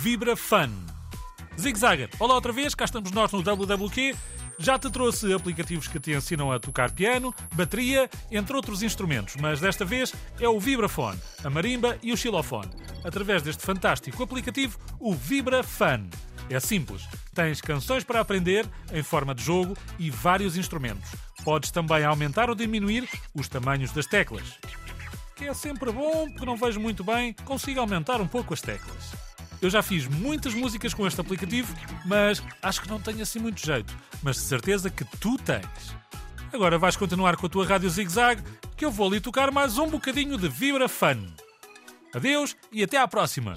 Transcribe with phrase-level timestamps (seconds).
[0.00, 0.70] Vibra Fun.
[1.58, 4.14] Zig Zagger, olá outra vez, cá estamos nós no WWQ.
[4.56, 9.58] Já te trouxe aplicativos que te ensinam a tocar piano, bateria, entre outros instrumentos, mas
[9.58, 12.70] desta vez é o Vibrafone, a marimba e o xilofone.
[13.02, 16.08] Através deste fantástico aplicativo, o Vibra Fun.
[16.48, 17.02] É simples,
[17.34, 21.10] tens canções para aprender em forma de jogo e vários instrumentos.
[21.44, 24.60] Podes também aumentar ou diminuir os tamanhos das teclas.
[25.34, 29.17] Que é sempre bom, porque não vejo muito bem, consigo aumentar um pouco as teclas.
[29.60, 33.64] Eu já fiz muitas músicas com este aplicativo, mas acho que não tenho assim muito
[33.64, 33.94] jeito.
[34.22, 35.96] Mas de certeza que tu tens.
[36.52, 38.42] Agora vais continuar com a tua rádio zig-zag,
[38.76, 41.26] que eu vou ali tocar mais um bocadinho de Vibra Fun.
[42.14, 43.54] Adeus e até à próxima!